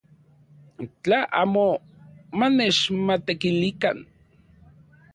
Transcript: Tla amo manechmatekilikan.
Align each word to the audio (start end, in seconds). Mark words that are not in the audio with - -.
Tla 1.01 1.19
amo 1.41 1.67
manechmatekilikan. 2.37 3.97